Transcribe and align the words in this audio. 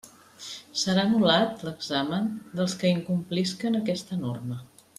Serà 0.83 1.01
anul·lat 1.09 1.61
l'examen 1.67 2.25
dels 2.61 2.73
que 2.81 2.93
incomplisquen 2.95 3.79
aquesta 3.83 4.19
norma. 4.27 4.59